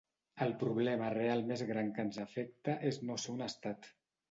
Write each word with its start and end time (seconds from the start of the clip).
El 0.45 0.53
problema 0.63 1.09
real 1.15 1.43
més 1.51 1.63
gran 1.73 1.93
que 1.99 2.05
ens 2.07 2.19
afecta 2.25 2.77
és 2.93 3.01
no 3.11 3.21
ser 3.27 3.37
un 3.39 3.49
estat. 3.53 3.91